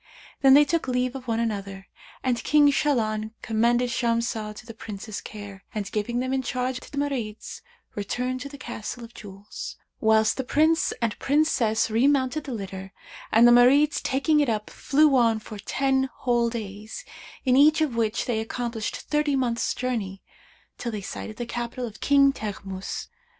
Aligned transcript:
Then 0.41 0.55
they 0.55 0.65
took 0.65 0.87
leave 0.87 1.13
of 1.15 1.27
one 1.27 1.39
another 1.39 1.87
and 2.23 2.43
King 2.43 2.71
Shahlan 2.71 3.35
commended 3.43 3.91
Shamsah 3.91 4.55
to 4.55 4.65
the 4.65 4.73
Prince's 4.73 5.21
care, 5.21 5.63
and 5.75 5.91
giving 5.91 6.17
them 6.17 6.33
in 6.33 6.41
charge 6.41 6.79
to 6.79 6.91
the 6.91 6.97
Marids, 6.97 7.61
returned 7.93 8.41
to 8.41 8.49
the 8.49 8.57
Castle 8.57 9.03
of 9.03 9.13
Jewels, 9.13 9.77
whilst 9.99 10.37
the 10.37 10.43
Prince 10.43 10.91
and 11.03 11.19
Princess 11.19 11.91
remounted 11.91 12.45
the 12.45 12.51
litter, 12.53 12.91
and 13.31 13.47
the 13.47 13.51
Marids 13.51 14.01
taking 14.01 14.39
it 14.39 14.49
up, 14.49 14.71
flew 14.71 15.15
on 15.15 15.37
for 15.37 15.59
ten 15.59 16.09
whole 16.21 16.49
days, 16.49 17.05
in 17.45 17.55
each 17.55 17.79
of 17.79 17.95
which 17.95 18.25
they 18.25 18.39
accomplished 18.39 19.01
thirty 19.01 19.35
months' 19.35 19.71
journey, 19.75 20.23
till 20.79 20.91
they 20.91 21.01
sighted 21.01 21.37
the 21.37 21.45
capital 21.45 21.85
of 21.85 22.01
King 22.01 22.33
Teghmus. 22.33 23.07